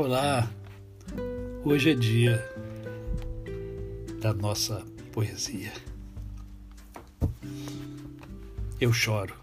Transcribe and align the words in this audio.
Olá, 0.00 0.48
hoje 1.64 1.90
é 1.90 1.94
dia 1.94 2.38
da 4.20 4.32
nossa 4.32 4.86
poesia. 5.10 5.72
Eu 8.80 8.92
choro. 8.92 9.34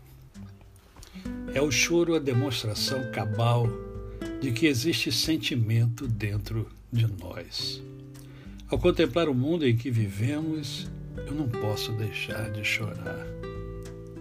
É 1.54 1.62
o 1.62 1.70
choro 1.70 2.16
a 2.16 2.20
demonstração 2.20 3.12
cabal 3.12 3.68
de 4.40 4.54
que 4.54 4.68
existe 4.68 5.12
sentimento 5.12 6.08
dentro 6.08 6.72
de 6.90 7.06
nós. 7.06 7.84
Ao 8.70 8.80
contemplar 8.80 9.28
o 9.28 9.36
mundo 9.36 9.68
em 9.68 9.76
que 9.76 9.92
vivemos, 9.92 10.90
eu 11.18 11.34
não 11.34 11.50
posso 11.50 11.92
deixar 11.92 12.50
de 12.52 12.64
chorar. 12.64 13.28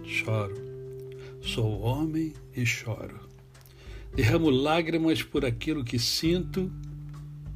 Choro. 0.03 0.57
Sou 1.41 1.79
homem 1.79 2.33
e 2.53 2.65
choro. 2.65 3.24
Derramo 4.15 4.49
lágrimas 4.49 5.21
por 5.21 5.43
aquilo 5.45 5.83
que 5.83 5.99
sinto 5.99 6.71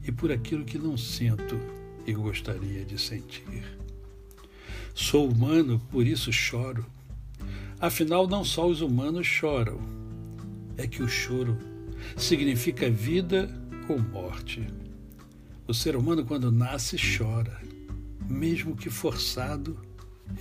e 0.03 0.11
por 0.11 0.31
aquilo 0.31 0.65
que 0.65 0.77
não 0.77 0.97
sinto 0.97 1.57
e 2.05 2.11
gostaria 2.11 2.83
de 2.83 2.99
sentir. 2.99 3.63
Sou 4.93 5.29
humano, 5.29 5.81
por 5.89 6.05
isso 6.05 6.33
choro. 6.33 6.85
Afinal, 7.79 8.27
não 8.27 8.43
só 8.43 8.67
os 8.67 8.81
humanos 8.81 9.25
choram, 9.25 9.79
é 10.75 10.85
que 10.85 11.01
o 11.01 11.07
choro 11.07 11.57
significa 12.17 12.89
vida 12.89 13.49
ou 13.87 13.97
morte. 13.97 14.67
O 15.65 15.73
ser 15.73 15.95
humano, 15.95 16.25
quando 16.25 16.51
nasce, 16.51 16.97
chora. 16.97 17.61
Mesmo 18.27 18.75
que 18.75 18.89
forçado, 18.89 19.79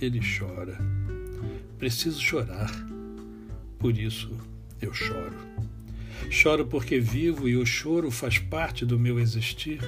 ele 0.01 0.19
chora. 0.19 0.77
Preciso 1.77 2.19
chorar. 2.19 2.69
Por 3.77 3.97
isso 3.97 4.29
eu 4.81 4.93
choro. 4.93 5.37
Choro 6.29 6.65
porque 6.65 6.99
vivo 6.99 7.47
e 7.47 7.55
o 7.55 7.65
choro 7.65 8.11
faz 8.11 8.37
parte 8.37 8.85
do 8.85 8.99
meu 8.99 9.19
existir. 9.19 9.79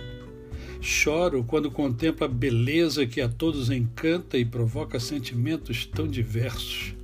Choro 0.79 1.43
quando 1.43 1.69
contemplo 1.69 2.25
a 2.25 2.27
beleza 2.27 3.05
que 3.05 3.21
a 3.21 3.29
todos 3.29 3.69
encanta 3.69 4.37
e 4.37 4.45
provoca 4.45 4.99
sentimentos 4.99 5.85
tão 5.85 6.07
diversos. 6.07 6.95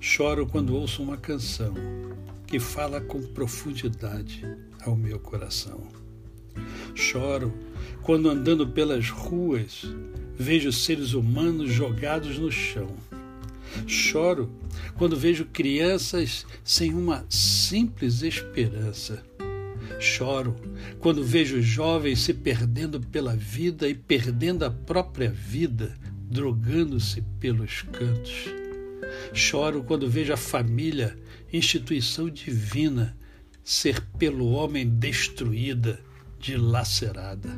Choro 0.00 0.46
quando 0.46 0.74
ouço 0.74 1.02
uma 1.02 1.16
canção 1.16 1.74
que 2.46 2.58
fala 2.58 3.00
com 3.00 3.20
profundidade 3.20 4.46
ao 4.82 4.96
meu 4.96 5.18
coração. 5.18 5.86
Choro 6.94 7.52
quando 8.02 8.28
andando 8.28 8.66
pelas 8.66 9.10
ruas 9.10 9.84
vejo 10.36 10.72
seres 10.72 11.12
humanos 11.12 11.70
jogados 11.70 12.38
no 12.38 12.50
chão 12.50 12.88
Choro 13.86 14.50
quando 14.96 15.16
vejo 15.16 15.44
crianças 15.46 16.46
sem 16.62 16.94
uma 16.94 17.24
simples 17.28 18.22
esperança. 18.22 19.22
Choro 20.00 20.56
quando 21.00 21.24
vejo 21.24 21.60
jovens 21.60 22.20
se 22.20 22.34
perdendo 22.34 23.00
pela 23.00 23.36
vida 23.36 23.88
e 23.88 23.94
perdendo 23.94 24.64
a 24.64 24.70
própria 24.70 25.30
vida, 25.30 25.94
drogando-se 26.30 27.22
pelos 27.40 27.82
cantos. 27.82 28.46
Choro 29.32 29.82
quando 29.84 30.08
vejo 30.08 30.32
a 30.32 30.36
família, 30.36 31.16
instituição 31.52 32.28
divina, 32.28 33.16
ser 33.62 34.00
pelo 34.18 34.50
homem 34.50 34.88
destruída, 34.88 36.00
dilacerada. 36.38 37.50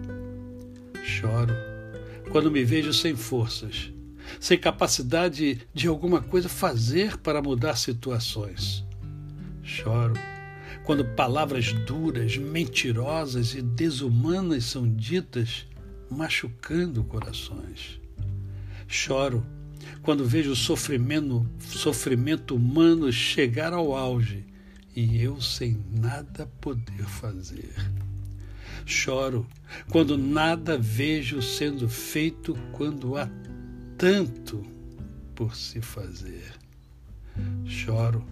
Choro 1.03 1.55
quando 2.31 2.51
me 2.51 2.65
vejo 2.65 2.93
sem 2.93 3.15
forças 3.15 3.96
sem 4.41 4.59
capacidade 4.59 5.67
de 5.73 5.89
alguma 5.89 6.21
coisa 6.21 6.49
fazer 6.49 7.17
para 7.19 7.43
mudar 7.43 7.77
situações. 7.77 8.85
Choro 9.63 10.15
quando 10.87 11.05
palavras 11.05 11.73
duras, 11.73 12.37
mentirosas 12.37 13.55
e 13.55 13.61
desumanas 13.61 14.67
são 14.67 14.89
ditas, 14.89 15.67
machucando 16.09 17.03
corações. 17.03 18.01
Choro 18.87 19.45
quando 20.03 20.25
vejo 20.25 20.53
o 20.53 20.57
sofrimento, 20.57 21.45
sofrimento 21.59 22.55
humano 22.55 23.11
chegar 23.11 23.73
ao 23.73 23.97
auge 23.97 24.45
e 24.95 25.21
eu 25.21 25.41
sem 25.41 25.85
nada 25.91 26.47
poder 26.61 27.05
fazer. 27.05 27.75
Choro 28.85 29.45
quando 29.91 30.17
nada 30.17 30.79
vejo 30.79 31.43
sendo 31.43 31.89
feito 31.89 32.55
quando 32.71 33.17
há 33.17 33.29
tanto 33.97 34.63
por 35.35 35.57
se 35.57 35.81
fazer. 35.81 36.53
Choro 37.67 38.25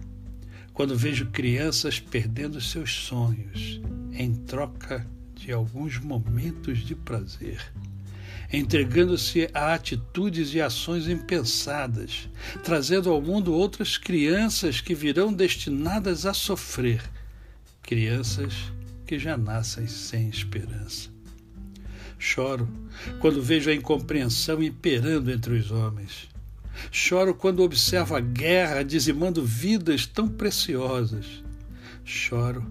quando 0.73 0.97
vejo 0.97 1.27
crianças 1.27 1.99
perdendo 1.99 2.59
seus 2.59 2.93
sonhos 2.93 3.79
em 4.11 4.33
troca 4.33 5.07
de 5.33 5.51
alguns 5.51 5.99
momentos 5.99 6.79
de 6.79 6.93
prazer, 6.93 7.61
entregando-se 8.51 9.49
a 9.53 9.73
atitudes 9.73 10.53
e 10.53 10.59
ações 10.59 11.07
impensadas, 11.07 12.29
trazendo 12.63 13.09
ao 13.09 13.21
mundo 13.21 13.53
outras 13.53 13.97
crianças 13.97 14.81
que 14.81 14.93
virão 14.93 15.31
destinadas 15.31 16.25
a 16.25 16.33
sofrer, 16.33 17.01
crianças 17.81 18.53
que 19.05 19.17
já 19.17 19.37
nascem 19.37 19.87
sem 19.87 20.27
esperança. 20.27 21.14
Choro 22.17 22.67
quando 23.19 23.41
vejo 23.41 23.69
a 23.69 23.75
incompreensão 23.75 24.61
imperando 24.61 25.31
entre 25.31 25.53
os 25.57 25.71
homens. 25.71 26.29
Choro 26.91 27.33
quando 27.33 27.63
observo 27.63 28.15
a 28.15 28.19
guerra 28.19 28.83
dizimando 28.83 29.43
vidas 29.43 30.05
tão 30.05 30.27
preciosas. 30.27 31.43
Choro 32.03 32.65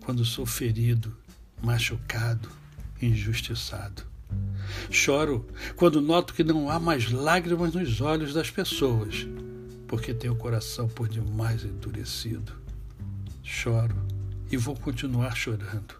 quando 0.00 0.24
sou 0.24 0.46
ferido, 0.46 1.14
machucado, 1.62 2.48
injustiçado. 3.00 4.02
Choro 4.90 5.46
quando 5.76 6.00
noto 6.00 6.34
que 6.34 6.44
não 6.44 6.70
há 6.70 6.78
mais 6.78 7.10
lágrimas 7.10 7.72
nos 7.74 8.00
olhos 8.00 8.34
das 8.34 8.50
pessoas, 8.50 9.26
porque 9.86 10.12
tenho 10.14 10.34
o 10.34 10.36
coração 10.36 10.88
por 10.88 11.08
demais 11.08 11.64
endurecido. 11.64 12.52
Choro 13.42 13.96
e 14.50 14.56
vou 14.56 14.74
continuar 14.76 15.34
chorando, 15.34 15.94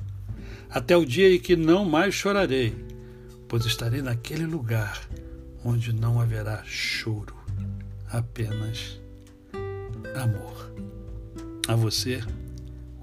até 0.68 0.96
o 0.96 1.04
dia 1.04 1.34
em 1.34 1.38
que 1.38 1.56
não 1.56 1.84
mais 1.84 2.14
chorarei 2.14 2.88
pois 3.48 3.64
estarei 3.64 4.02
naquele 4.02 4.44
lugar 4.44 5.08
onde 5.64 5.92
não 5.92 6.20
haverá 6.20 6.62
choro, 6.64 7.34
apenas 8.10 9.00
amor. 10.14 10.70
A 11.66 11.74
você, 11.74 12.20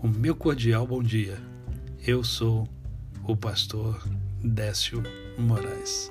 o 0.01 0.07
meu 0.07 0.35
cordial 0.35 0.85
bom 0.85 1.01
dia. 1.01 1.37
Eu 2.05 2.23
sou 2.23 2.69
o 3.27 3.35
pastor 3.35 4.01
Décio 4.43 5.01
Moraes. 5.37 6.07